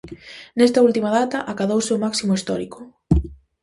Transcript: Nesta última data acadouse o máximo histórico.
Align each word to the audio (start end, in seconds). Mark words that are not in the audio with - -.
Nesta 0.57 0.83
última 0.87 1.09
data 1.19 1.39
acadouse 1.51 1.91
o 1.93 2.01
máximo 2.05 2.33
histórico. 2.35 2.79